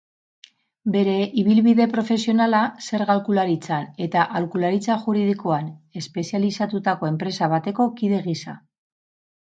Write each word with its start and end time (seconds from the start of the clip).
Bere 0.93 1.15
ibilbide 1.41 1.85
profesionala 1.91 2.61
zerga-aholkularitzan 2.87 3.85
eta 4.07 4.23
aholkularitza 4.41 4.95
juridikoan 5.05 5.71
espezializatutako 6.05 7.11
enpresa 7.15 7.51
bateko 7.57 7.89
kide 8.01 8.27
gisa. 8.31 8.61